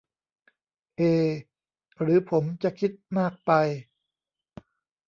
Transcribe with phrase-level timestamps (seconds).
[0.97, 1.01] เอ
[2.01, 3.51] หรือผมจะคิดมากไป